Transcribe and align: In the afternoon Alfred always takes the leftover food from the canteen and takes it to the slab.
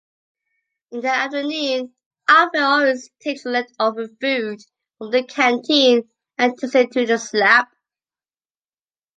In 0.89 1.01
the 1.01 1.09
afternoon 1.09 1.93
Alfred 2.27 2.63
always 2.63 3.11
takes 3.21 3.43
the 3.43 3.51
leftover 3.51 4.07
food 4.19 4.59
from 4.97 5.11
the 5.11 5.23
canteen 5.23 6.09
and 6.39 6.57
takes 6.57 6.73
it 6.73 6.91
to 6.93 7.05
the 7.05 7.19
slab. 7.19 7.67